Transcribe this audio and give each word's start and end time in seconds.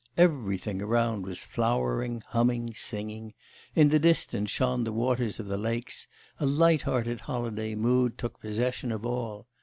Everything 0.17 0.81
around 0.81 1.27
was 1.27 1.37
flowering, 1.43 2.23
humming, 2.29 2.73
singing; 2.73 3.35
in 3.75 3.89
the 3.89 3.99
distance 3.99 4.49
shone 4.49 4.83
the 4.83 4.91
waters 4.91 5.39
of 5.39 5.47
the 5.47 5.59
lakes; 5.59 6.07
a 6.39 6.45
light 6.47 6.81
hearted 6.81 7.21
holiday 7.21 7.75
mood 7.75 8.17
took 8.17 8.39
possession 8.39 8.91
of 8.91 9.05
all. 9.05 9.45